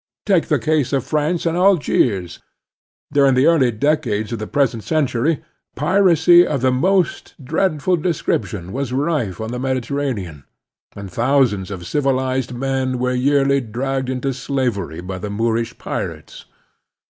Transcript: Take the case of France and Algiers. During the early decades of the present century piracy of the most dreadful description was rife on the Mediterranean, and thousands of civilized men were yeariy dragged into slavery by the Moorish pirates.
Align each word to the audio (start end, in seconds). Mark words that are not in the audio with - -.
Take 0.25 0.47
the 0.47 0.57
case 0.57 0.93
of 0.93 1.03
France 1.05 1.45
and 1.45 1.55
Algiers. 1.55 2.39
During 3.13 3.35
the 3.35 3.45
early 3.45 3.69
decades 3.71 4.33
of 4.33 4.39
the 4.39 4.47
present 4.47 4.83
century 4.83 5.43
piracy 5.75 6.43
of 6.43 6.61
the 6.61 6.71
most 6.71 7.35
dreadful 7.43 7.97
description 7.97 8.73
was 8.73 8.91
rife 8.91 9.39
on 9.39 9.51
the 9.51 9.59
Mediterranean, 9.59 10.45
and 10.95 11.11
thousands 11.11 11.69
of 11.69 11.85
civilized 11.85 12.51
men 12.51 12.97
were 12.97 13.13
yeariy 13.13 13.71
dragged 13.71 14.09
into 14.09 14.33
slavery 14.33 15.01
by 15.01 15.19
the 15.19 15.29
Moorish 15.29 15.77
pirates. 15.77 16.45